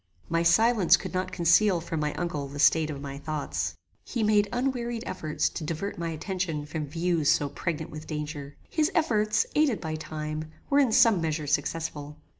[0.29, 3.75] My silence could not conceal from my uncle the state of my thoughts.
[4.03, 8.57] He made unwearied efforts to divert my attention from views so pregnant with danger.
[8.67, 12.17] His efforts, aided by time, were in some measure successful.